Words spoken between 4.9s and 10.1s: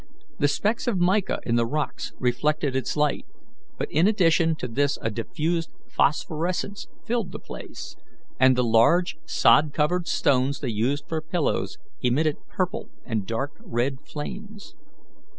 a diffused phosphorescence filled the place, and the large sod covered